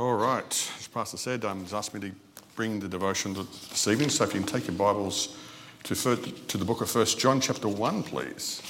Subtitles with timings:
[0.00, 2.10] All right, as Pastor said, um, he's asked me to
[2.56, 4.08] bring the devotion this evening.
[4.08, 5.36] So if you can take your Bibles
[5.82, 8.62] to, to the book of First John, chapter 1, please.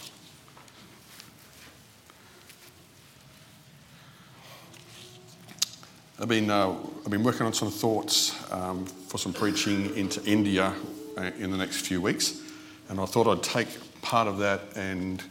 [6.18, 6.74] I've been, uh,
[7.04, 10.74] I've been working on some thoughts um, for some preaching into India
[11.16, 12.42] uh, in the next few weeks,
[12.88, 13.68] and I thought I'd take
[14.02, 15.22] part of that and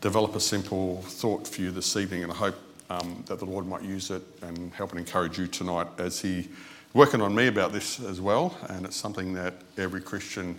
[0.00, 2.56] develop a simple thought for you this evening, and I hope
[2.90, 6.48] um, that the Lord might use it and help and encourage you tonight as He
[6.96, 8.56] working on me about this as well.
[8.68, 10.58] And it's something that every Christian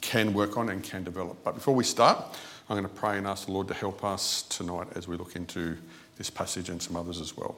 [0.00, 1.36] can work on and can develop.
[1.44, 2.18] But before we start,
[2.68, 5.36] I'm going to pray and ask the Lord to help us tonight as we look
[5.36, 5.76] into
[6.16, 7.56] this passage and some others as well.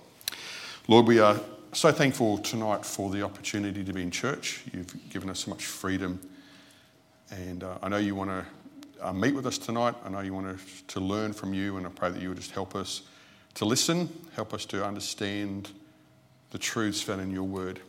[0.89, 1.39] Lord, we are
[1.73, 4.65] so thankful tonight for the opportunity to be in church.
[4.73, 6.19] You've given us so much freedom.
[7.31, 9.95] And uh, I know you want to uh, meet with us tonight.
[10.05, 12.39] I know you want to, to learn from you, and I pray that you would
[12.39, 13.03] just help us
[13.59, 15.71] to listen, help us to understand
[16.53, 17.81] the truths found in your word.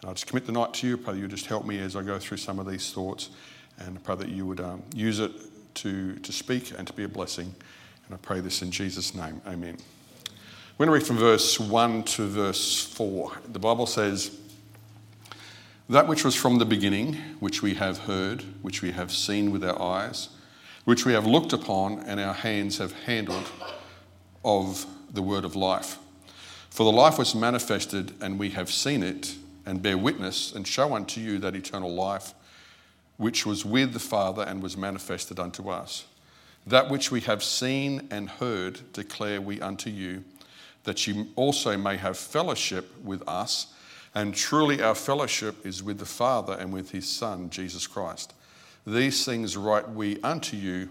[0.00, 0.96] And I just commit the night to you.
[0.96, 3.30] Pray that you just help me as I go through some of these thoughts.
[3.80, 5.32] And I pray that you would um, use it
[5.74, 7.52] to, to speak and to be a blessing.
[8.06, 9.42] And I pray this in Jesus' name.
[9.44, 9.76] Amen.
[10.76, 13.32] We're going to read from verse 1 to verse 4.
[13.48, 14.38] The Bible says,
[15.88, 19.64] That which was from the beginning, which we have heard, which we have seen with
[19.64, 20.28] our eyes,
[20.84, 23.50] which we have looked upon, and our hands have handled
[24.44, 25.98] of the word of life.
[26.70, 29.34] For the life was manifested, and we have seen it,
[29.66, 32.34] and bear witness, and show unto you that eternal life,
[33.16, 36.06] which was with the Father and was manifested unto us.
[36.66, 40.24] That which we have seen and heard declare we unto you,
[40.84, 43.74] that you also may have fellowship with us.
[44.14, 48.32] And truly, our fellowship is with the Father and with his Son, Jesus Christ.
[48.86, 50.88] These things write we unto you,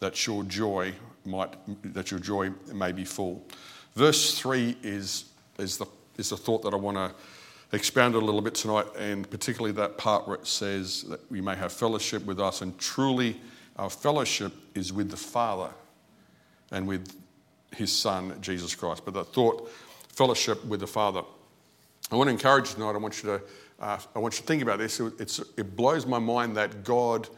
[0.00, 1.54] that your joy might
[1.94, 3.44] that your joy may be full.
[3.94, 5.26] Verse three is
[5.58, 7.14] is the is the thought that I want to
[7.72, 11.54] expound a little bit tonight, and particularly that part where it says that we may
[11.56, 13.40] have fellowship with us, and truly
[13.76, 15.70] our fellowship is with the Father
[16.72, 17.16] and with
[17.74, 19.04] His Son Jesus Christ.
[19.04, 19.70] But the thought
[20.08, 21.22] fellowship with the Father.
[22.10, 22.94] I want to encourage you tonight.
[22.94, 23.42] I want you to
[23.80, 25.00] uh, I want you to think about this.
[25.00, 27.28] It's, it blows my mind that God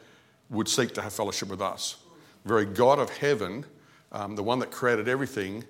[0.50, 2.01] would seek to have fellowship with us
[2.44, 3.64] very God of heaven,
[4.12, 5.64] um, the one that created everything,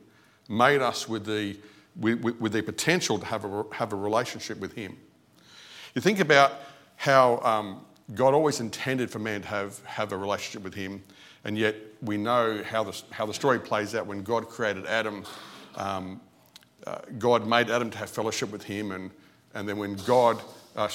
[0.48, 1.56] made us with the,
[1.96, 4.96] with, with the potential to have a, have a relationship with Him.
[5.94, 6.54] You think about
[6.96, 7.84] how um,
[8.14, 11.02] God always intended for man to have, have a relationship with Him,
[11.44, 15.24] and yet we know how the, how the story plays out when God created Adam.
[15.76, 16.20] Um,
[16.86, 19.10] uh, God made Adam to have fellowship with Him, and,
[19.54, 20.42] and then when God,
[20.76, 20.88] uh,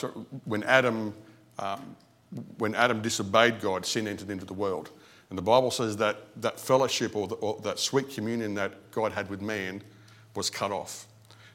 [0.45, 1.13] when Adam,
[1.59, 1.95] um,
[2.57, 4.91] when Adam disobeyed God, sin entered into the world.
[5.29, 9.11] And the Bible says that that fellowship or, the, or, that sweet communion that God
[9.11, 9.81] had with man
[10.35, 11.05] was cut off.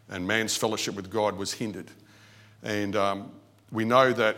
[0.08, 1.90] And man's fellowship with God was hindered.
[2.62, 3.32] And um,
[3.70, 4.36] we know that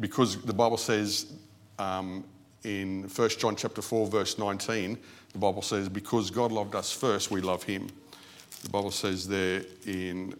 [0.00, 1.32] because the Bible says
[1.78, 2.24] um,
[2.64, 4.98] in 1 John chapter 4, verse 19,
[5.32, 7.88] the Bible says, because God loved us first, we love him.
[8.62, 10.34] The Bible says there in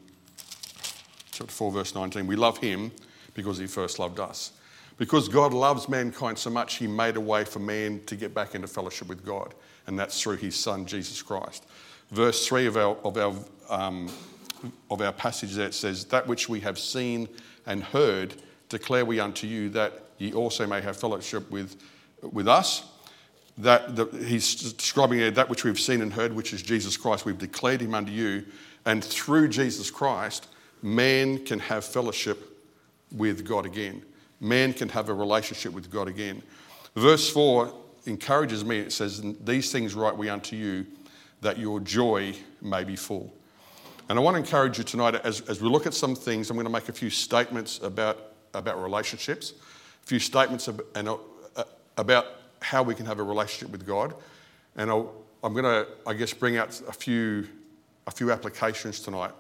[1.31, 2.91] chapter 4, verse 19, we love him
[3.35, 4.53] because he first loved us.
[4.97, 8.55] Because God loves mankind so much, He made a way for man to get back
[8.55, 9.55] into fellowship with God,
[9.87, 11.67] and that's through His Son, Jesus Christ.
[12.11, 13.35] Verse 3 of our, of our,
[13.69, 14.09] um,
[14.91, 17.29] of our passage there it says, That which we have seen
[17.67, 18.35] and heard,
[18.69, 21.77] declare we unto you, that ye also may have fellowship with,
[22.23, 22.89] with us.
[23.59, 27.25] That the, he's describing that which we've seen and heard, which is Jesus Christ.
[27.25, 28.45] We've declared him unto you,
[28.85, 30.49] and through Jesus Christ,
[30.83, 32.63] man can have fellowship
[33.11, 34.03] with God again
[34.41, 36.43] man can have a relationship with God again.
[36.95, 37.73] Verse 4
[38.07, 38.79] encourages me.
[38.79, 40.87] It says, These things write we unto you,
[41.41, 43.33] that your joy may be full.
[44.09, 46.57] And I want to encourage you tonight, as, as we look at some things, I'm
[46.57, 48.19] going to make a few statements about,
[48.53, 49.55] about relationships,
[50.03, 51.17] a few statements and, uh,
[51.97, 52.27] about
[52.61, 54.15] how we can have a relationship with God.
[54.77, 57.49] And i am going to, I guess, bring out a few,
[58.07, 59.33] a few applications tonight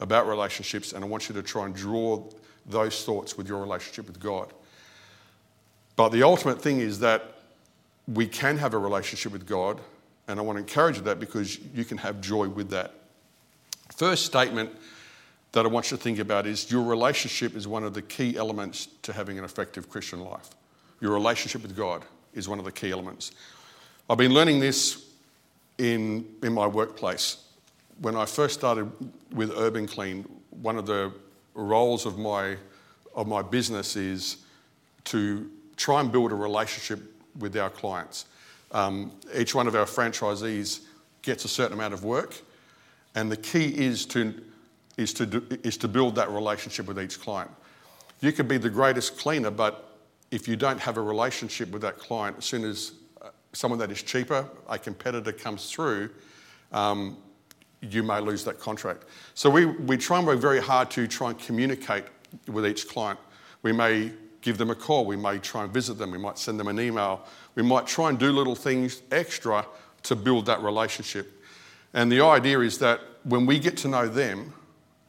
[0.00, 2.28] about relationships, and I want you to try and draw
[2.66, 4.52] those thoughts with your relationship with God.
[5.96, 7.34] But the ultimate thing is that
[8.06, 9.80] we can have a relationship with God,
[10.28, 12.94] and I want to encourage that because you can have joy with that.
[13.96, 14.70] First statement
[15.52, 18.36] that I want you to think about is your relationship is one of the key
[18.36, 20.50] elements to having an effective Christian life.
[21.00, 22.02] Your relationship with God
[22.34, 23.32] is one of the key elements.
[24.10, 25.06] I've been learning this
[25.78, 27.44] in, in my workplace.
[28.00, 28.90] When I first started
[29.32, 31.12] with Urban Clean, one of the
[31.54, 32.56] roles of my,
[33.14, 34.38] of my business is
[35.04, 37.00] to try and build a relationship
[37.38, 38.26] with our clients.
[38.72, 40.80] Um, each one of our franchisees
[41.22, 42.36] gets a certain amount of work,
[43.14, 44.34] and the key is to
[44.96, 47.50] is to, do, is to build that relationship with each client.
[48.20, 49.98] You could be the greatest cleaner, but
[50.30, 53.90] if you don't have a relationship with that client, as soon as uh, someone that
[53.90, 56.10] is cheaper, a competitor comes through,
[56.72, 57.16] um,
[57.90, 59.04] you may lose that contract.
[59.34, 62.04] So we, we try and work very hard to try and communicate
[62.48, 63.18] with each client.
[63.62, 66.60] We may give them a call, we may try and visit them, we might send
[66.60, 69.64] them an email, we might try and do little things extra
[70.02, 71.42] to build that relationship.
[71.94, 74.52] And the idea is that when we get to know them,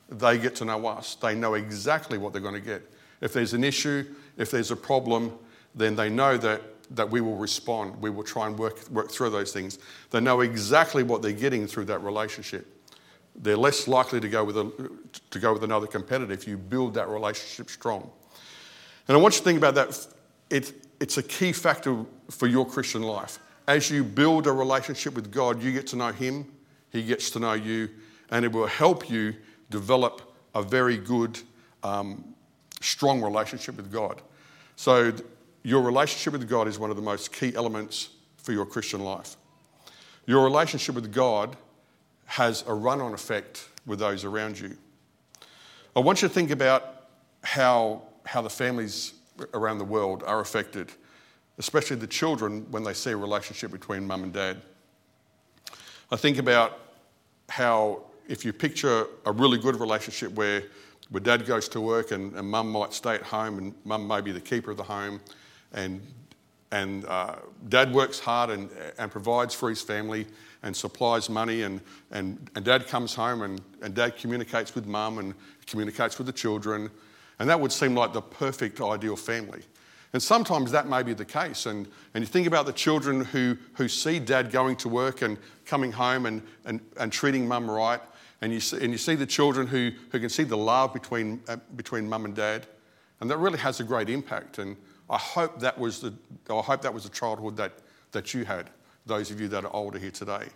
[0.10, 1.16] they get to know us.
[1.16, 2.90] They know exactly what they're going to get.
[3.22, 4.06] If there's an issue,
[4.38, 5.34] if there's a problem,
[5.74, 8.02] then they know that, that we will respond.
[8.02, 9.80] We will try and work, work through those things.
[10.12, 12.68] They know exactly what they're getting through that relationship.
[13.36, 14.72] They're less likely to go with, a,
[15.32, 18.10] to go with another competitor if you build that relationship strong.
[19.08, 20.08] And I want you to think about that.
[20.50, 23.40] It, it's a key factor for your Christian life.
[23.68, 26.46] As you build a relationship with God, you get to know Him,
[26.92, 27.90] He gets to know you,
[28.32, 29.36] and it will help you
[29.70, 30.22] develop
[30.54, 31.40] a very good,
[31.84, 32.36] um,
[32.82, 34.22] strong relationship with God.
[34.76, 35.14] So,
[35.66, 39.36] your relationship with God is one of the most key elements for your Christian life.
[40.28, 41.58] Your relationship with God
[42.26, 44.78] has a run on effect with those around you.
[45.96, 47.08] I want you to think about
[47.44, 49.14] how, how the families
[49.56, 50.92] around the world are affected,
[51.58, 54.62] especially the children when they see a relationship between mum and dad.
[56.12, 56.78] I think about
[57.50, 60.62] how if you picture a really good relationship where,
[61.10, 64.22] where dad goes to work and, and mum might stay at home and mum may
[64.22, 65.22] be the keeper of the home
[65.74, 66.02] and,
[66.72, 67.36] and uh,
[67.70, 70.26] dad works hard and, and provides for his family
[70.64, 71.82] and supplies money and,
[72.12, 75.34] and, and dad comes home and, and dad communicates with mum and
[75.68, 76.90] communicates with the children
[77.40, 79.62] and that would seem like the perfect ideal family.
[80.14, 81.66] And sometimes that may be the case.
[81.66, 85.38] And, and you think about the children who, who see dad going to work and
[85.66, 88.00] coming home and, and, and treating mum right
[88.42, 91.42] and you see, and you see the children who, who can see the love between,
[91.48, 92.68] uh, between mum and dad,
[93.20, 94.60] and that really has a great impact.
[94.60, 94.76] And
[95.10, 96.14] I hope that was the,
[96.50, 97.74] I hope that was the childhood that,
[98.12, 98.70] that you had,
[99.06, 100.48] those of you that are older here today.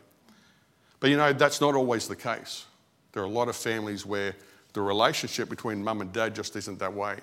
[1.00, 2.66] But you know, that's not always the case.
[3.14, 4.36] There are a lot of families where
[4.74, 7.18] the relationship between mum and dad just isn't that way.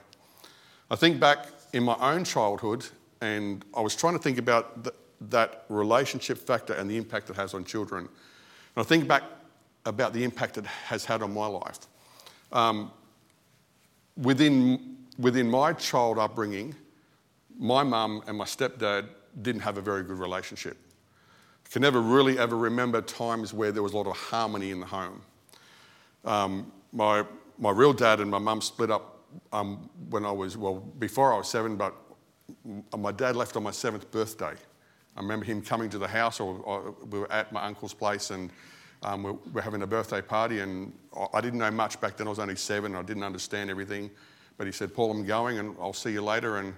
[0.90, 2.86] I think back in my own childhood,
[3.20, 4.88] and I was trying to think about
[5.20, 8.04] that relationship factor and the impact it has on children.
[8.04, 8.08] And
[8.76, 9.22] I think back
[9.84, 11.78] about the impact it has had on my life.
[12.52, 12.90] Um,
[14.16, 16.74] within, within my child upbringing,
[17.58, 19.08] my mum and my stepdad
[19.42, 20.76] didn't have a very good relationship.
[21.64, 24.80] I can never really ever remember times where there was a lot of harmony in
[24.80, 25.20] the home.
[26.24, 27.24] Um, my,
[27.58, 29.22] my real dad and my mum split up
[29.52, 31.94] um, when I was, well, before I was seven, but
[32.96, 34.54] my dad left on my seventh birthday.
[35.16, 38.30] I remember him coming to the house, or, or we were at my uncle's place,
[38.30, 38.50] and
[39.02, 40.92] um, we're, we're, having a birthday party, and
[41.32, 42.26] I didn't know much back then.
[42.26, 42.92] I was only seven.
[42.92, 44.10] and I didn't understand everything.
[44.58, 46.58] But he said, Paul, I'm going, and I'll see you later.
[46.58, 46.74] And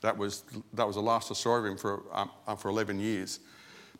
[0.00, 2.98] that was, that was the last I saw of him for, um, uh, for 11
[3.00, 3.40] years.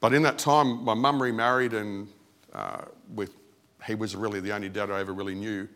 [0.01, 2.09] But in that time, my mum remarried, and
[2.53, 2.83] uh,
[3.15, 3.35] with,
[3.87, 5.69] he was really the only dad I ever really knew.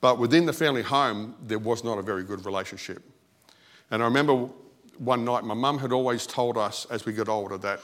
[0.00, 3.02] But within the family home, there was not a very good relationship.
[3.90, 4.48] And I remember
[4.98, 7.80] one night, my mum had always told us as we got older that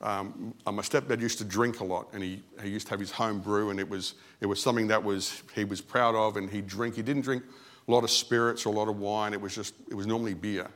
[0.00, 3.10] um, my stepdad used to drink a lot, and he, he used to have his
[3.10, 6.50] home brew, and it was, it was something that was, he was proud of, and
[6.50, 6.96] he'd drink.
[6.96, 7.42] He didn't drink
[7.86, 9.32] a lot of spirits or a lot of wine.
[9.32, 10.68] It was just, it was normally beer.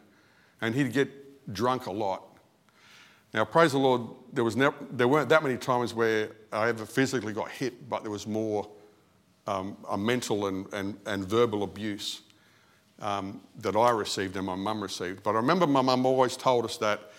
[0.60, 2.24] And he'd get drunk a lot.
[3.34, 6.86] Now, praise the Lord, there, was ne- there weren't that many times where I ever
[6.86, 8.68] physically got hit, but there was more
[9.46, 12.22] um, a mental and, and, and verbal abuse
[13.00, 15.22] um, that I received and my mum received.
[15.22, 17.12] But I remember my mum always told us that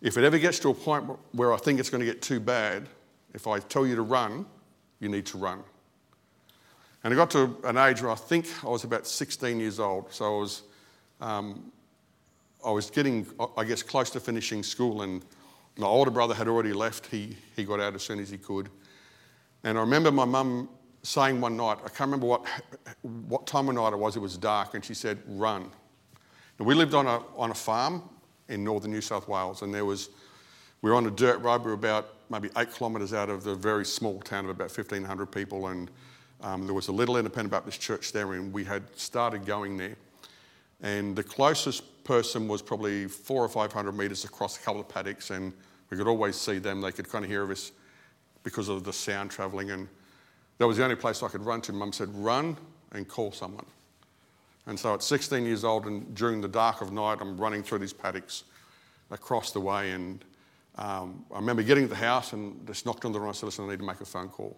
[0.00, 2.40] if it ever gets to a point where I think it's going to get too
[2.40, 2.88] bad,
[3.34, 4.46] if I tell you to run,
[5.00, 5.62] you need to run.
[7.04, 10.12] And I got to an age where I think I was about 16 years old.
[10.12, 10.62] So I was,
[11.20, 11.72] um,
[12.64, 15.24] I was getting, I guess, close to finishing school, and
[15.76, 17.06] my older brother had already left.
[17.06, 18.68] He, he got out as soon as he could.
[19.64, 20.68] And I remember my mum
[21.02, 22.46] saying one night, I can't remember what,
[23.02, 25.70] what time of night it was, it was dark, and she said, Run.
[26.58, 28.02] And we lived on a, on a farm,
[28.48, 29.62] in northern New South Wales.
[29.62, 30.10] And there was,
[30.82, 31.62] we were on a dirt road.
[31.62, 35.26] We were about maybe eight kilometres out of the very small town of about 1,500
[35.26, 35.68] people.
[35.68, 35.90] And
[36.40, 39.96] um, there was a little independent Baptist church there, and we had started going there.
[40.80, 45.30] And the closest person was probably four or 500 metres across a couple of paddocks,
[45.30, 45.52] and
[45.90, 46.80] we could always see them.
[46.80, 47.72] They could kind of hear us
[48.44, 49.70] because of the sound travelling.
[49.70, 49.88] And
[50.58, 51.72] that was the only place I could run to.
[51.72, 52.56] Mum said, Run
[52.92, 53.66] and call someone.
[54.66, 57.78] And so at 16 years old, and during the dark of night, I'm running through
[57.78, 58.44] these paddocks
[59.10, 59.92] across the way.
[59.92, 60.24] And
[60.76, 63.36] um, I remember getting to the house and just knocked on the door and I
[63.36, 64.56] said, Listen, I need to make a phone call.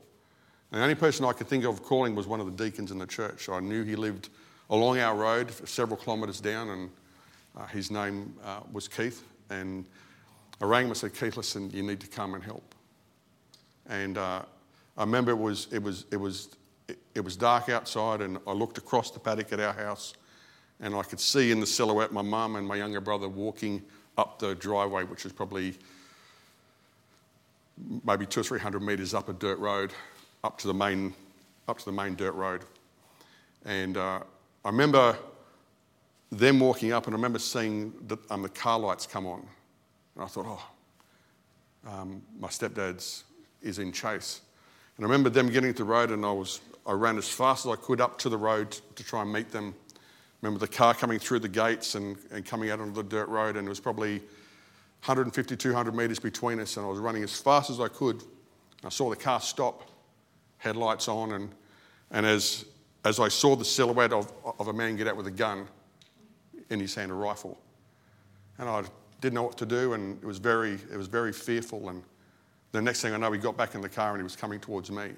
[0.71, 2.99] And the only person I could think of calling was one of the deacons in
[2.99, 3.49] the church.
[3.49, 4.29] I knew he lived
[4.71, 6.91] along our road, several kilometres down, and
[7.57, 9.25] uh, his name uh, was Keith.
[9.51, 9.85] And
[10.61, 12.75] I rang him and said, Keith, listen, you need to come and help.
[13.89, 14.43] And uh,
[14.97, 16.51] I remember it was, it, was, it, was,
[17.15, 20.15] it, was dark outside, and I looked across the paddock at our house,
[20.81, 23.83] and I could see in the silhouette my mum and my younger brother walking
[24.17, 25.75] up the driveway, which is probably
[28.05, 29.93] maybe two or three hundred metres up a dirt road,
[30.45, 31.15] up to the main,
[31.67, 32.63] up to the main dirt road.
[33.65, 34.21] And uh,
[34.65, 35.17] I remember
[36.31, 39.47] them walking up, and I remember seeing the, um, the car lights come on.
[40.15, 43.25] And I thought, oh, um, my stepdad's
[43.63, 44.41] is in Chase.
[44.97, 47.67] And I remember them getting to the road, and I, was, I ran as fast
[47.67, 49.75] as I could up to the road to try and meet them.
[49.95, 49.99] I
[50.43, 53.57] Remember the car coming through the gates and, and coming out onto the dirt road,
[53.57, 54.19] and it was probably
[55.05, 58.23] 150, 200 metres between us, and I was running as fast as I could.
[58.85, 59.91] I saw the car stop,
[60.59, 61.51] headlights on, and,
[62.11, 62.67] and as,
[63.05, 65.67] as I saw the silhouette of, of a man get out with a gun
[66.69, 67.59] in his hand, a rifle,
[68.59, 68.85] and I
[69.21, 71.89] didn't know what to do, and it was very, it was very fearful.
[71.89, 72.03] And
[72.73, 74.61] the next thing I know, he got back in the car and he was coming
[74.61, 75.11] towards me.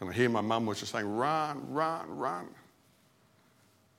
[0.00, 2.48] And I hear my mum was just saying, run, run, run.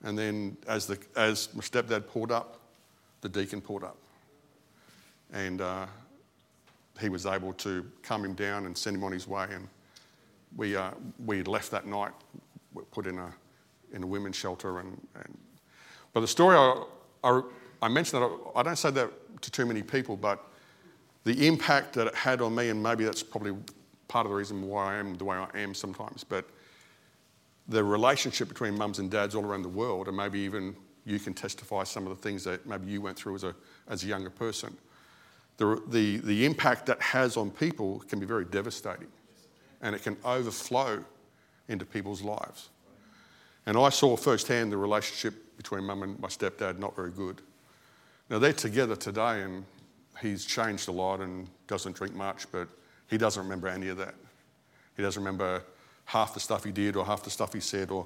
[0.04, 2.60] And then as, the, as my stepdad pulled up,
[3.22, 3.98] the deacon pulled up.
[5.34, 5.88] And uh,
[7.02, 9.48] he was able to calm him down and send him on his way.
[9.52, 9.68] And
[10.56, 10.92] we, uh,
[11.26, 12.12] we had left that night,
[12.92, 13.34] put in a,
[13.94, 14.80] in a women's shelter.
[14.80, 15.38] And, and
[16.14, 16.84] but the story I,
[17.24, 17.42] I,
[17.82, 20.44] I mentioned that, I don't say that to too many people, but
[21.24, 23.54] the impact that it had on me, and maybe that's probably
[24.08, 26.46] part of the reason why I am the way I am sometimes, but
[27.68, 31.34] the relationship between mums and dads all around the world, and maybe even you can
[31.34, 33.56] testify some of the things that maybe you went through as a,
[33.88, 34.76] as a younger person.
[35.58, 39.08] The, the, the impact that has on people can be very devastating,
[39.82, 41.04] and it can overflow
[41.68, 42.70] into people's lives.
[43.66, 47.42] And I saw firsthand the relationship between mum and my stepdad not very good.
[48.30, 49.66] Now they're together today, and
[50.22, 52.68] he's changed a lot and doesn't drink much, but
[53.08, 54.16] he doesn't remember any of that.
[54.96, 55.64] He doesn't remember
[56.06, 58.06] half the stuff he did or half the stuff he said or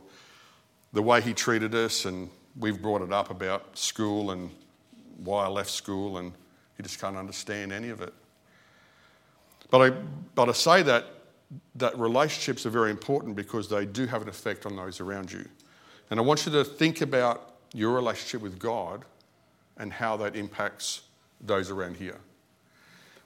[0.94, 2.06] the way he treated us.
[2.06, 4.50] And we've brought it up about school and
[5.24, 6.34] why I left school, and
[6.78, 8.14] he just can't understand any of it.
[9.70, 9.90] But I,
[10.36, 11.06] but I say that,
[11.76, 15.48] that relationships are very important because they do have an effect on those around you.
[16.10, 19.06] And I want you to think about your relationship with God
[19.78, 21.02] and how that impacts
[21.40, 22.20] those around here.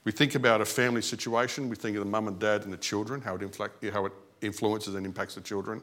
[0.04, 2.78] We think about a family situation, we think of the mum and dad and the
[2.78, 5.82] children, how it, how it influences and impacts the children.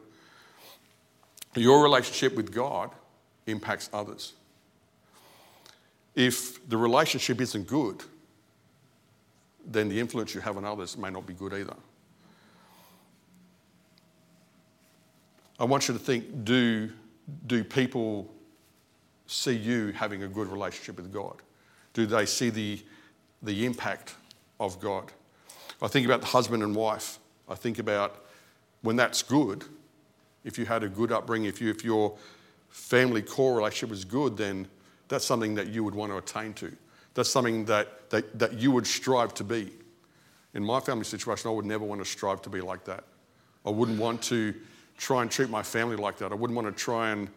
[1.55, 2.91] Your relationship with God
[3.45, 4.33] impacts others.
[6.15, 8.03] If the relationship isn't good,
[9.65, 11.75] then the influence you have on others may not be good either.
[15.59, 16.91] I want you to think do,
[17.47, 18.33] do people
[19.27, 21.41] see you having a good relationship with God?
[21.93, 22.81] Do they see the,
[23.41, 24.15] the impact
[24.59, 25.11] of God?
[25.81, 27.19] I think about the husband and wife.
[27.47, 28.25] I think about
[28.81, 29.63] when that's good,
[30.43, 32.17] if you had a good upbringing, if, you, if your
[32.69, 34.67] family core relationship was good, then
[35.07, 36.71] that's something that you would want to attain to.
[37.13, 39.71] That's something that, that, that you would strive to be.
[40.53, 43.03] In my family situation, I would never want to strive to be like that.
[43.65, 44.53] I wouldn't want to
[44.97, 46.31] try and treat my family like that.
[46.31, 47.29] I wouldn't want to try and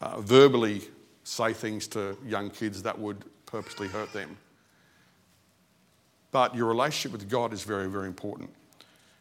[0.00, 0.82] uh, verbally
[1.24, 4.36] say things to young kids that would purposely hurt them.
[6.32, 8.50] But your relationship with God is very, very important.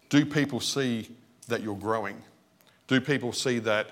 [0.09, 1.09] Do people see
[1.47, 2.21] that you're growing?
[2.87, 3.91] Do people see that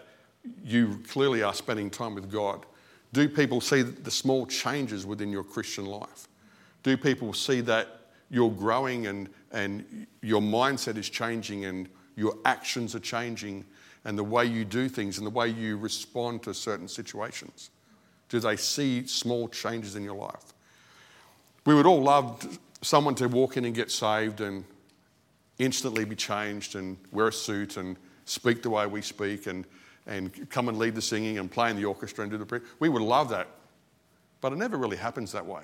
[0.63, 2.65] you clearly are spending time with God?
[3.13, 6.27] Do people see the small changes within your Christian life?
[6.81, 12.95] Do people see that you're growing and, and your mindset is changing and your actions
[12.95, 13.65] are changing
[14.05, 17.69] and the way you do things and the way you respond to certain situations?
[18.29, 20.53] Do they see small changes in your life?
[21.65, 24.65] We would all love someone to walk in and get saved and
[25.59, 29.65] instantly be changed and wear a suit and speak the way we speak and,
[30.07, 32.63] and come and lead the singing and play in the orchestra and do the prayer.
[32.79, 33.47] We would love that.
[34.41, 35.63] But it never really happens that way.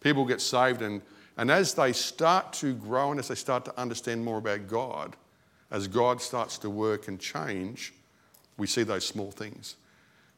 [0.00, 1.02] People get saved, and,
[1.36, 5.16] and as they start to grow and as they start to understand more about God,
[5.70, 7.92] as God starts to work and change,
[8.56, 9.76] we see those small things.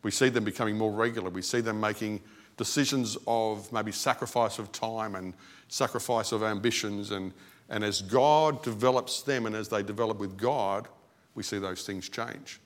[0.03, 1.31] We see them becoming more regular.
[1.31, 2.21] We see them making
[2.57, 5.35] decisions of maybe sacrifice of time and
[5.69, 7.11] sacrifice of ambitions.
[7.11, 7.33] And,
[7.69, 10.89] and as God develops them and as they develop with God,
[11.35, 12.61] we see those things change.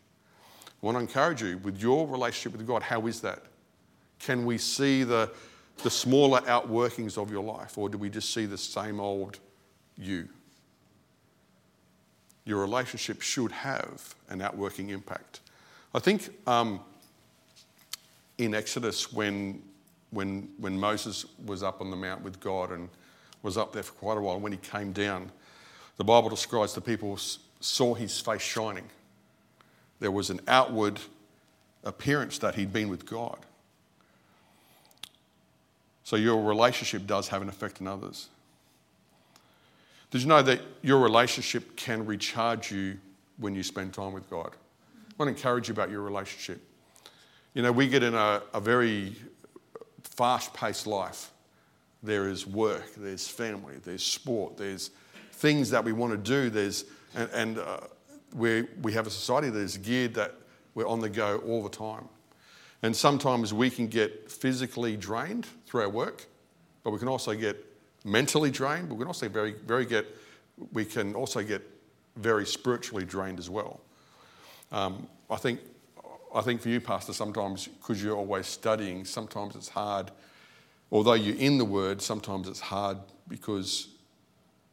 [0.83, 3.43] I want to encourage you with your relationship with God, how is that?
[4.19, 5.31] Can we see the,
[5.83, 9.39] the smaller outworkings of your life, or do we just see the same old
[9.97, 10.29] you?
[12.47, 15.41] Your relationship should have an outworking impact.
[15.93, 16.81] I think um,
[18.39, 19.61] in Exodus, when,
[20.11, 22.89] when, when Moses was up on the mount with God and
[23.43, 25.31] was up there for quite a while, when he came down,
[25.97, 27.19] the Bible describes the people
[27.61, 28.85] saw his face shining.
[29.99, 31.01] There was an outward
[31.83, 33.39] appearance that he'd been with God.
[36.05, 38.29] So your relationship does have an effect on others.
[40.11, 42.99] Did you know that your relationship can recharge you
[43.39, 44.51] when you spend time with God?
[44.95, 46.63] I want to encourage you about your relationship.
[47.55, 49.17] You know, we get in a, a very
[50.03, 51.31] fast paced life.
[52.03, 54.91] There is work, there's family, there's sport, there's
[55.33, 56.51] things that we want to do.
[56.51, 56.85] There's,
[57.15, 57.81] and, and uh,
[58.35, 60.35] we, we have a society that is geared that
[60.75, 62.09] we're on the go all the time.
[62.83, 66.27] And sometimes we can get physically drained through our work,
[66.85, 67.66] but we can also get
[68.07, 70.07] mentally drained, but we can also very, very get,
[70.73, 71.63] we can also get
[72.17, 73.81] very spiritually drained as well.
[74.73, 75.61] Um, I think,
[76.35, 80.11] I think for you, Pastor, sometimes because you're always studying, sometimes it's hard.
[80.93, 83.89] Although you're in the Word, sometimes it's hard because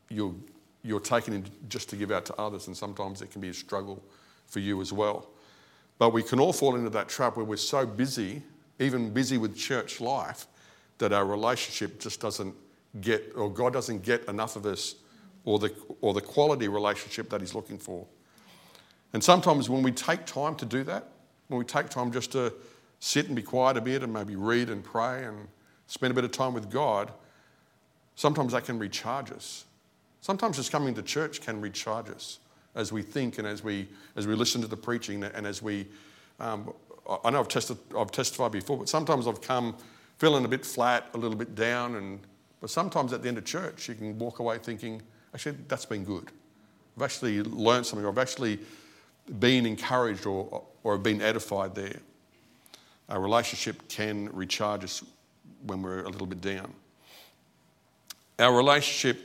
[0.10, 0.36] you're,
[0.84, 3.54] you're taking it just to give out to others, and sometimes it can be a
[3.54, 4.04] struggle
[4.46, 5.28] for you as well.
[5.98, 8.44] But we can all fall into that trap where we're so busy,
[8.80, 10.46] even busy with church life,
[11.00, 12.54] that our relationship just doesn't
[13.02, 14.96] get, or God doesn't get enough of us
[15.46, 18.06] or the, or the quality relationship that He's looking for.
[19.14, 21.10] And sometimes when we take time to do that,
[21.48, 22.54] when we take time just to
[23.00, 25.48] sit and be quiet a bit and maybe read and pray and
[25.88, 27.12] spend a bit of time with God,
[28.16, 29.66] sometimes that can recharge us.
[30.22, 32.40] Sometimes just coming to church can recharge us
[32.76, 35.88] as we think and as we, as we listen to the preaching and as we.
[36.40, 36.74] Um,
[37.24, 39.76] I know I've, tested, I've testified before, but sometimes I've come
[40.18, 42.20] feeling a bit flat, a little bit down, and
[42.64, 45.02] but sometimes at the end of church, you can walk away thinking,
[45.34, 46.32] actually, that's been good.
[46.96, 48.58] I've actually learned something, or I've actually
[49.38, 52.00] been encouraged or, or been edified there.
[53.10, 55.04] Our relationship can recharge us
[55.64, 56.74] when we're a little bit down.
[58.40, 59.20] Our relationship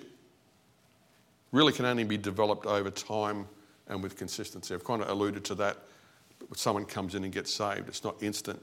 [1.52, 3.46] really can only be developed over time
[3.86, 4.74] and with consistency.
[4.74, 5.76] I've kind of alluded to that.
[6.56, 8.60] Someone comes in and gets saved, it's not instant.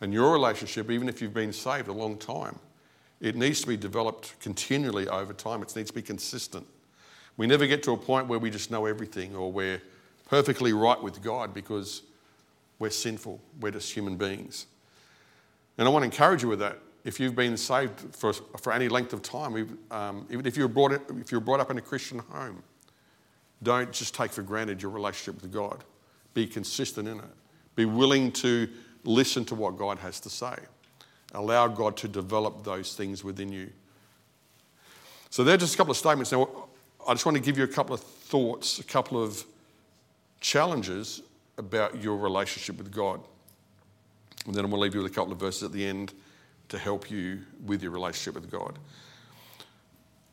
[0.00, 2.58] And your relationship, even if you've been saved a long time,
[3.20, 5.62] it needs to be developed continually over time.
[5.62, 6.66] It needs to be consistent.
[7.36, 9.80] We never get to a point where we just know everything or we're
[10.28, 12.02] perfectly right with God because
[12.78, 13.40] we're sinful.
[13.60, 14.66] We're just human beings.
[15.78, 16.78] And I want to encourage you with that.
[17.04, 20.92] If you've been saved for, for any length of time, um, even if you're, brought,
[21.20, 22.62] if you're brought up in a Christian home,
[23.62, 25.84] don't just take for granted your relationship with God.
[26.34, 27.24] Be consistent in it.
[27.76, 28.68] Be willing to
[29.04, 30.56] listen to what God has to say.
[31.32, 33.70] Allow God to develop those things within you.
[35.30, 36.32] So, they're just a couple of statements.
[36.32, 36.68] Now,
[37.06, 39.44] I just want to give you a couple of thoughts, a couple of
[40.40, 41.22] challenges
[41.58, 43.20] about your relationship with God.
[44.46, 46.14] And then I'm going to leave you with a couple of verses at the end
[46.68, 48.78] to help you with your relationship with God.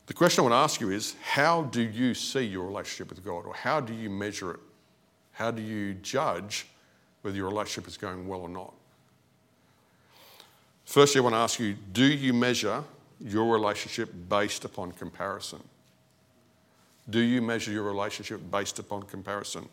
[0.06, 3.24] The question I want to ask you is how do you see your relationship with
[3.24, 4.60] God, or how do you measure it?
[5.32, 6.66] How do you judge
[7.22, 8.74] whether your relationship is going well or not?
[10.84, 12.84] Firstly, I want to ask you do you measure
[13.20, 15.62] your relationship based upon comparison?
[17.08, 19.68] Do you measure your relationship based upon comparison?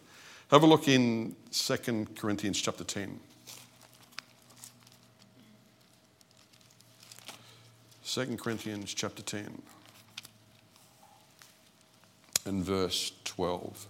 [0.49, 3.19] Have a look in 2 Corinthians chapter 10.
[8.05, 9.61] 2 Corinthians chapter 10
[12.45, 13.87] and verse 12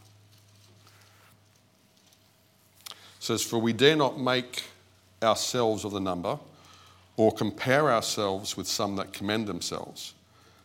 [2.86, 4.64] it says, For we dare not make
[5.24, 6.38] ourselves of the number
[7.22, 10.16] or compare ourselves with some that commend themselves,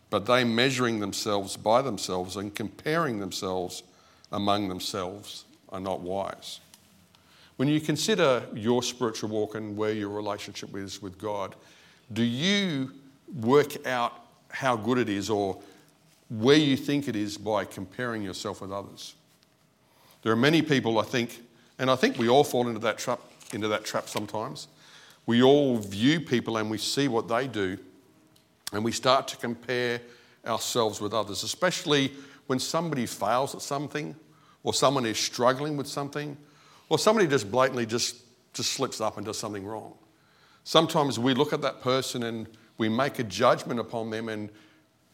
[0.09, 3.83] but they measuring themselves by themselves and comparing themselves
[4.33, 6.61] among themselves are not wise.
[7.57, 11.55] When you consider your spiritual walk and where your relationship is with God,
[12.15, 12.91] do you
[13.43, 14.15] work out
[14.49, 15.61] how good it is or
[16.31, 19.15] where you think it is by comparing yourself with others?
[20.23, 21.39] There are many people, I think,
[21.79, 23.21] and I think we all fall into that trap,
[23.53, 24.69] into that trap sometimes,
[25.27, 27.79] we all view people and we see what they do,
[28.73, 30.01] and we start to compare
[30.47, 32.13] ourselves with others, especially
[32.47, 34.15] when somebody fails at something,
[34.63, 36.37] or someone is struggling with something,
[36.89, 38.17] or somebody just blatantly just,
[38.53, 39.93] just slips up and does something wrong.
[40.65, 42.47] Sometimes we look at that person and
[42.79, 44.51] we make a judgment upon them, and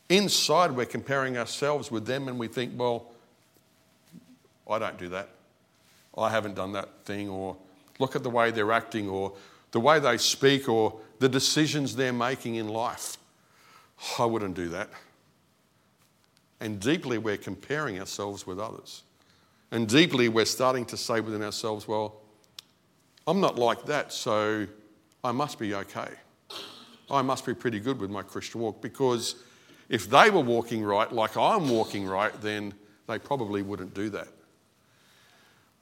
[0.08, 3.06] inside we're comparing ourselves with them, and we think, well,
[4.68, 5.28] I don't do that.
[6.16, 7.56] I haven't done that thing, or
[7.98, 9.32] look at the way they're acting, or
[9.72, 13.16] the way they speak or the decisions they're making in life.
[14.18, 14.90] I wouldn't do that.
[16.60, 19.02] And deeply, we're comparing ourselves with others.
[19.70, 22.20] And deeply, we're starting to say within ourselves, well,
[23.26, 24.66] I'm not like that, so
[25.24, 26.10] I must be okay.
[27.10, 29.36] I must be pretty good with my Christian walk because
[29.88, 32.74] if they were walking right, like I'm walking right, then
[33.06, 34.28] they probably wouldn't do that.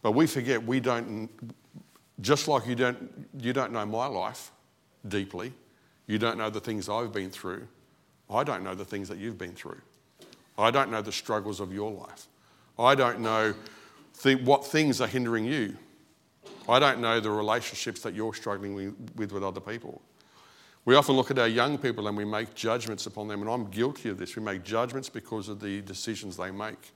[0.02, 1.28] But we forget we don't,
[2.20, 4.52] just like you don't, you don't know my life
[5.08, 5.52] deeply,
[6.06, 7.66] you don't know the things I've been through,
[8.28, 9.80] I don't know the things that you've been through.
[10.58, 12.26] I don't know the struggles of your life.
[12.78, 13.54] I don't know
[14.22, 15.76] th- what things are hindering you.
[16.68, 20.02] I don't know the relationships that you're struggling with with other people.
[20.84, 23.66] We often look at our young people and we make judgments upon them, and I'm
[23.70, 24.34] guilty of this.
[24.34, 26.92] We make judgments because of the decisions they make.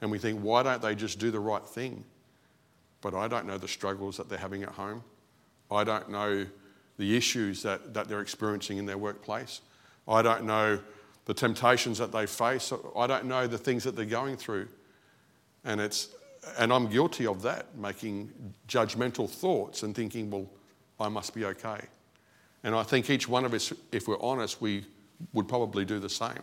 [0.00, 2.04] And we think, why don't they just do the right thing?
[3.04, 5.04] But I don't know the struggles that they're having at home.
[5.70, 6.46] I don't know
[6.96, 9.60] the issues that, that they're experiencing in their workplace.
[10.08, 10.80] I don't know
[11.26, 12.72] the temptations that they face.
[12.96, 14.68] I don't know the things that they're going through.
[15.66, 16.08] And, it's,
[16.56, 18.32] and I'm guilty of that, making
[18.68, 20.46] judgmental thoughts and thinking, well,
[20.98, 21.80] I must be okay.
[22.62, 24.86] And I think each one of us, if we're honest, we
[25.34, 26.42] would probably do the same.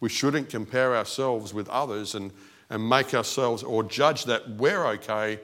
[0.00, 2.32] We shouldn't compare ourselves with others and,
[2.70, 5.38] and make ourselves or judge that we're okay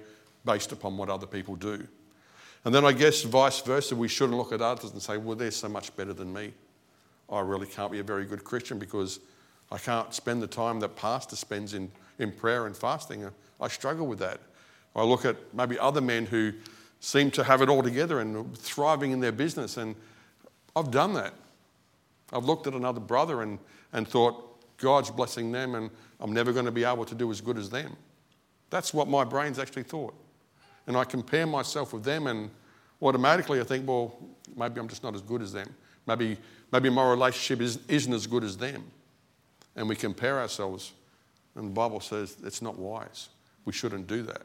[0.46, 1.86] based upon what other people do.
[2.64, 5.50] And then I guess vice versa, we shouldn't look at others and say, well, they're
[5.50, 6.52] so much better than me.
[7.30, 9.20] I really can't be a very good Christian because
[9.70, 13.28] I can't spend the time that pastor spends in, in prayer and fasting.
[13.60, 14.40] I struggle with that.
[14.94, 16.52] I look at maybe other men who
[17.00, 19.94] seem to have it all together and thriving in their business, and
[20.74, 21.34] I've done that.
[22.32, 23.58] I've looked at another brother and,
[23.92, 24.42] and thought,
[24.78, 27.70] God's blessing them, and I'm never going to be able to do as good as
[27.70, 27.96] them.
[28.70, 30.14] That's what my brain's actually thought.
[30.86, 32.50] And I compare myself with them, and
[33.02, 34.16] automatically I think, well,
[34.56, 35.74] maybe I'm just not as good as them.
[36.06, 36.38] Maybe,
[36.72, 38.84] maybe my relationship is, isn't as good as them.
[39.74, 40.92] And we compare ourselves.
[41.56, 43.28] And the Bible says it's not wise.
[43.64, 44.42] We shouldn't do that.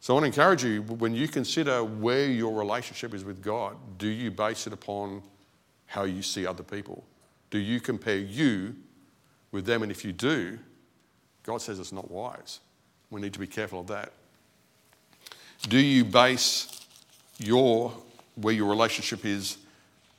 [0.00, 3.76] So I want to encourage you when you consider where your relationship is with God,
[3.96, 5.22] do you base it upon
[5.86, 7.04] how you see other people?
[7.50, 8.74] Do you compare you
[9.50, 9.82] with them?
[9.82, 10.58] And if you do,
[11.42, 12.60] God says it's not wise.
[13.10, 14.12] We need to be careful of that.
[15.68, 16.86] Do you base
[17.38, 17.92] your
[18.36, 19.58] where your relationship is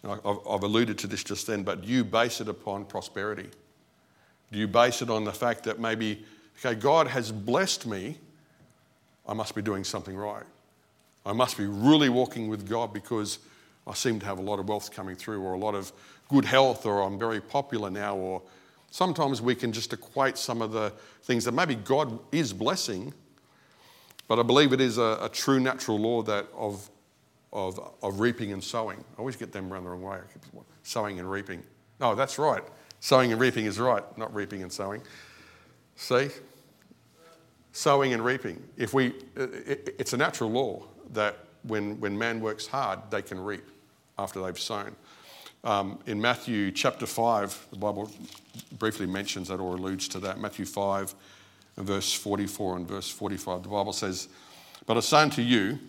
[0.08, 3.49] I've alluded to this just then, but do you base it upon prosperity?
[4.51, 6.23] Do you base it on the fact that maybe,
[6.60, 8.17] okay, God has blessed me,
[9.27, 10.43] I must be doing something right.
[11.25, 13.39] I must be really walking with God because
[13.88, 15.91] I seem to have a lot of wealth coming through, or a lot of
[16.29, 18.41] good health, or I'm very popular now, or
[18.91, 23.12] sometimes we can just equate some of the things that maybe God is blessing,
[24.28, 26.90] but I believe it is a, a true natural law that of
[27.56, 29.00] of, of reaping and sowing.
[29.16, 30.20] I always get them around the wrong way.
[30.84, 31.64] Sowing and reaping.
[32.02, 32.62] No, that's right.
[33.00, 35.02] Sowing and reaping is right, not reaping and sowing.
[35.96, 36.28] See?
[37.72, 38.62] Sowing and reaping.
[38.78, 40.84] If we, it, it's a natural law
[41.14, 43.64] that when, when man works hard, they can reap
[44.18, 44.94] after they've sown.
[45.64, 48.12] Um, in Matthew chapter 5, the Bible
[48.78, 50.40] briefly mentions that or alludes to that.
[50.40, 51.16] Matthew 5,
[51.78, 54.28] verse 44 and verse 45, the Bible says,
[54.86, 55.80] But I say unto you,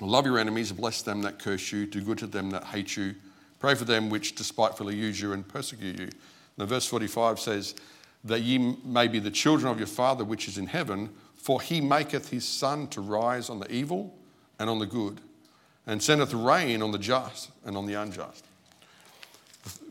[0.00, 3.14] Love your enemies, bless them that curse you, do good to them that hate you,
[3.60, 6.08] pray for them which despitefully use you and persecute you.
[6.58, 7.76] Now, verse 45 says,
[8.24, 11.80] That ye may be the children of your Father which is in heaven, for he
[11.80, 14.12] maketh his sun to rise on the evil
[14.58, 15.20] and on the good,
[15.86, 18.44] and sendeth rain on the just and on the unjust.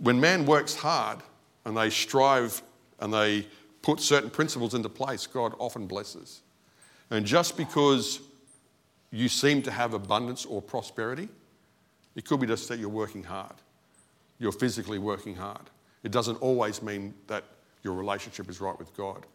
[0.02, 1.20] When man works hard
[1.64, 2.62] and they strive
[3.00, 3.48] and they
[3.82, 6.42] put certain principles into place, God often blesses.
[7.10, 8.20] And just because
[9.12, 11.28] you seem to have abundance or prosperity,
[12.16, 13.54] it could be just that you're working hard.
[14.40, 15.70] You're physically working hard.
[16.04, 17.44] It doesn't always mean that
[17.84, 19.26] your relationship is right with God.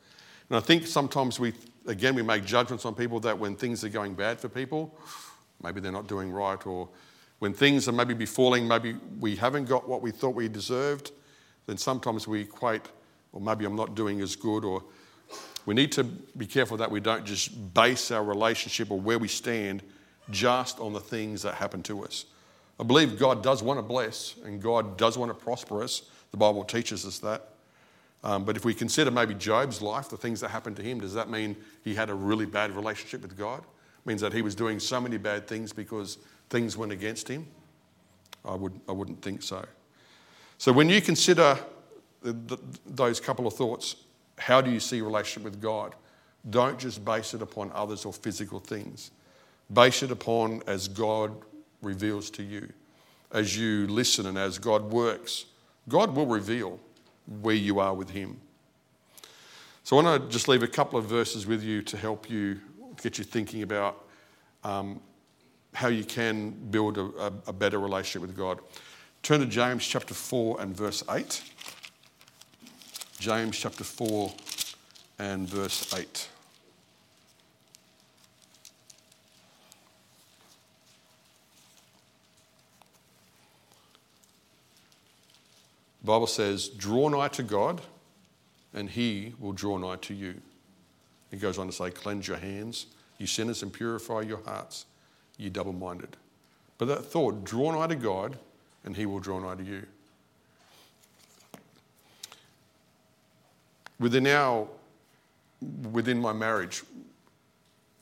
[0.49, 1.53] And I think sometimes we,
[1.87, 4.97] again, we make judgments on people that when things are going bad for people,
[5.63, 6.89] maybe they're not doing right, or
[7.39, 11.13] when things are maybe befalling, maybe we haven't got what we thought we deserved,
[11.67, 12.83] then sometimes we equate,
[13.37, 14.83] or maybe I'm not doing as good, or
[15.67, 19.29] we need to be careful that we don't just base our relationship or where we
[19.29, 19.83] stand
[20.31, 22.25] just on the things that happen to us.
[22.81, 26.09] I believe God does want to bless and God does want to prosper us.
[26.31, 27.49] The Bible teaches us that.
[28.25, 31.13] Um, but if we consider maybe Job's life, the things that happened to him, does
[31.13, 33.59] that mean he had a really bad relationship with God?
[33.59, 36.17] It means that he was doing so many bad things because
[36.49, 37.47] things went against him?
[38.47, 39.63] I, would, I wouldn't think so.
[40.57, 41.59] So when you consider
[42.87, 43.97] those couple of thoughts,
[44.39, 45.95] how do you see relationship with God?
[46.49, 49.11] Don't just base it upon others or physical things.
[49.73, 51.33] Base it upon as God
[51.83, 52.73] reveals to you.
[53.33, 55.47] As you listen and as God works,
[55.89, 56.79] God will reveal
[57.41, 58.41] where you are with Him.
[59.83, 62.61] So I want to just leave a couple of verses with you to help you
[63.03, 64.05] get you thinking about
[64.65, 65.01] um,
[65.75, 68.61] how you can build a, a better relationship with God.
[69.23, 71.43] Turn to James chapter 4 and verse 8.
[73.19, 74.33] James chapter 4
[75.19, 76.29] and verse 8.
[86.03, 87.81] The Bible says, Draw nigh to God,
[88.75, 90.41] and he will draw nigh to you.
[91.33, 92.87] It goes on to say, Cleanse your hands,
[93.19, 94.87] you sinners, and purify your hearts,
[95.39, 96.17] you double minded.
[96.79, 98.39] But that thought, draw nigh to God,
[98.85, 99.87] and he will draw nigh to you.
[103.99, 104.69] Within our,
[105.93, 106.83] within my marriage,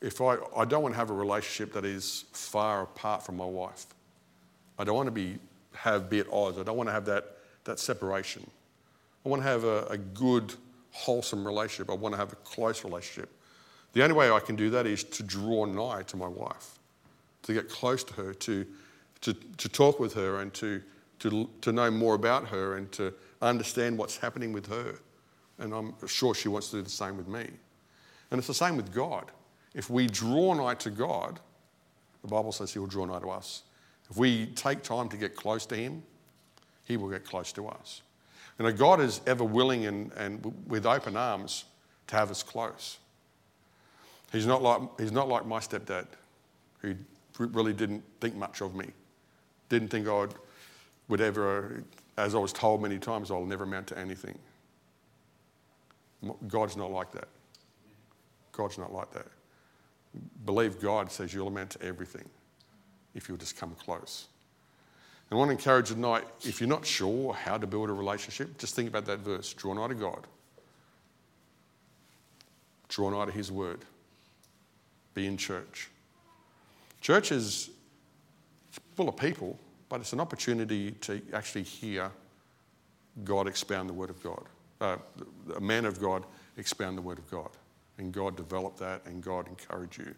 [0.01, 3.47] if I, I don't want to have a relationship that is far apart from my
[3.47, 3.87] wife.
[4.79, 5.39] I don't want to be,
[5.75, 6.59] have be at odds.
[6.59, 8.49] I don't want to have that that separation.
[9.25, 10.55] I want to have a, a good,
[10.93, 11.91] wholesome relationship.
[11.91, 13.31] I want to have a close relationship.
[13.95, 16.79] The only way I can do that is to draw nigh to my wife,
[17.43, 18.67] to get close to her, to,
[19.23, 20.83] to, to talk with her, and to,
[21.21, 24.97] to, to know more about her, and to understand what's happening with her.
[25.59, 27.47] And I'm sure she wants to do the same with me.
[28.31, 29.31] And it's the same with God.
[29.75, 31.41] If we draw nigh to God,
[32.23, 33.63] the Bible says He will draw nigh to us.
[34.11, 36.03] If we take time to get close to Him,
[36.85, 38.03] he will get close to us.
[38.59, 41.65] You know, God is ever willing and, and with open arms
[42.09, 42.99] to have us close.
[44.33, 46.07] He's not like, he's not like my stepdad,
[46.81, 46.95] who
[47.39, 48.87] really didn't think much of me,
[49.69, 50.35] didn't think I would,
[51.09, 51.83] would ever,
[52.17, 54.39] as I was told many times, I'll never amount to anything.
[56.49, 57.29] God's not like that.
[58.53, 59.27] God's not like that.
[60.45, 62.25] Believe God says you'll amount to everything
[63.15, 64.29] if you'll just come close.
[65.31, 67.93] And I want to encourage you tonight if you're not sure how to build a
[67.93, 70.27] relationship, just think about that verse draw nigh to God,
[72.89, 73.81] draw nigh to His word,
[75.15, 75.91] be in church.
[77.01, 77.71] Church is
[78.95, 79.59] full of people,
[79.89, 82.11] but it's an opportunity to actually hear
[83.23, 84.45] God expound the word of God,
[84.85, 84.99] uh,
[85.57, 86.25] a man of God
[86.57, 87.51] expound the word of God,
[87.99, 90.15] and God develop that and God encourage you.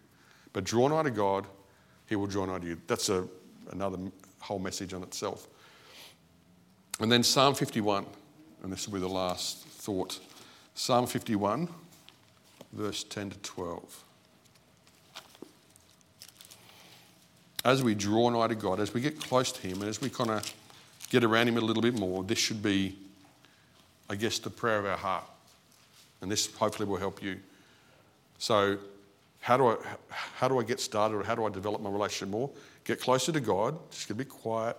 [0.53, 1.47] But draw nigh to God,
[2.07, 2.81] He will draw nigh to you.
[2.87, 3.27] That's a,
[3.71, 3.99] another
[4.41, 5.49] whole message on itself.
[7.01, 8.07] And then Psalm 51,
[8.63, 10.19] and this will be the last thought.
[10.75, 11.69] Psalm 51,
[12.73, 14.05] verse 10 to 12.
[17.65, 20.09] As we draw nigh to God, as we get close to Him, and as we
[20.09, 20.55] kind of
[21.11, 22.97] get around Him a little bit more, this should be,
[24.09, 25.25] I guess, the prayer of our heart.
[26.21, 27.39] And this hopefully will help you.
[28.39, 28.79] So,
[29.41, 29.77] how do I,
[30.11, 32.51] how do I get started or how do I develop my relationship more?
[32.85, 34.77] Get closer to God, just get a bit quiet,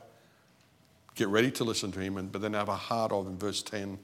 [1.15, 3.61] get ready to listen to Him, and, but then have a heart of, in verse
[3.61, 3.97] 10,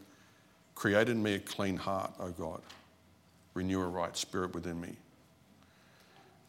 [0.75, 2.61] create in me a clean heart, O God.
[3.53, 4.95] Renew a right spirit within me.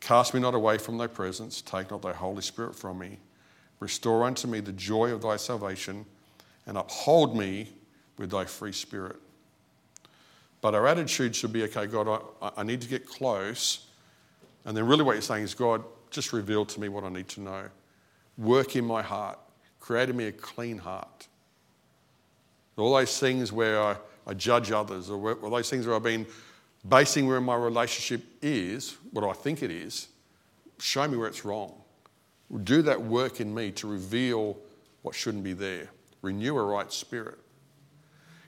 [0.01, 3.19] Cast me not away from thy presence, take not thy Holy Spirit from me.
[3.81, 6.07] Restore unto me the joy of thy salvation,
[6.67, 7.69] and uphold me
[8.19, 9.17] with thy free spirit.
[10.61, 13.87] But our attitude should be okay, God, I, I need to get close.
[14.65, 17.29] And then, really, what you're saying is, God, just reveal to me what I need
[17.29, 17.65] to know.
[18.39, 19.39] Work in my heart.
[19.79, 21.29] Create in me a clean heart.
[22.77, 23.97] All those things where I,
[24.27, 26.27] I judge others, or where, all those things where I've been
[26.89, 30.09] basing where my relationship is, what I think it is,
[30.79, 31.75] show me where it's wrong.
[32.63, 34.57] Do that work in me to reveal
[35.03, 35.91] what shouldn't be there.
[36.23, 37.39] Renew a right spirit.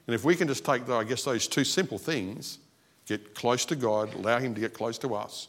[0.07, 2.59] And if we can just take, I guess, those two simple things,
[3.07, 5.49] get close to God, allow Him to get close to us,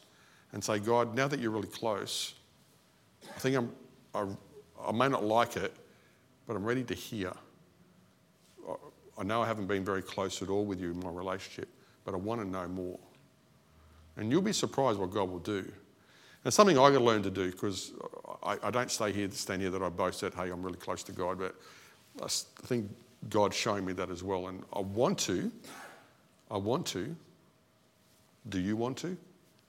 [0.54, 2.34] and say, God, now that you're really close,
[3.36, 3.72] I think I'm,
[4.16, 4.26] I,
[4.88, 5.74] I may not like it,
[6.48, 7.34] but I'm ready to hear.
[9.18, 11.70] I know I haven't been very close at all with you in my relationship,
[12.06, 13.00] but I want to know more.
[14.16, 15.72] And you'll be surprised what God will do.
[16.44, 17.94] And something I've got to learn to do because
[18.44, 21.04] I, I, don't stay here, stand here that I boast that, hey, I'm really close
[21.04, 21.56] to God, but
[22.24, 22.28] I
[22.68, 22.90] think
[23.30, 24.48] God's showing me that as well.
[24.48, 25.52] And I want to.
[26.50, 27.16] I want to.
[28.50, 29.10] Do you want to?
[29.10, 29.18] Do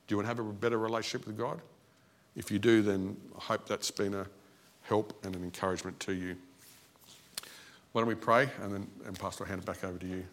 [0.08, 1.60] you want to have a better relationship with God?
[2.36, 4.26] If you do, then I hope that's been a
[4.82, 6.36] help and an encouragement to you.
[7.92, 10.24] Why don't we pray and then, and Pastor, I'll hand it back over to you.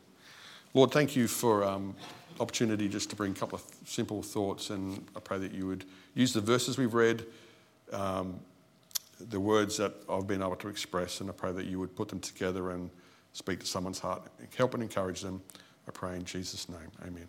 [0.73, 1.95] Lord, thank you for um,
[2.39, 5.85] opportunity just to bring a couple of simple thoughts, and I pray that you would
[6.13, 7.25] use the verses we've read,
[7.93, 8.39] um,
[9.29, 12.09] the words that I've been able to express, and I pray that you would put
[12.09, 12.89] them together and
[13.35, 14.23] speak to someone's heart,
[14.55, 15.41] help and encourage them.
[15.87, 16.89] I pray in Jesus' name.
[17.05, 17.27] Amen.